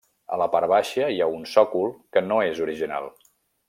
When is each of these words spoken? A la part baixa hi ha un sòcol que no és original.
A 0.35 0.37
la 0.41 0.47
part 0.55 0.69
baixa 0.71 1.09
hi 1.17 1.21
ha 1.21 1.29
un 1.35 1.45
sòcol 1.53 1.95
que 2.19 2.27
no 2.33 2.43
és 2.51 2.67
original. 2.69 3.11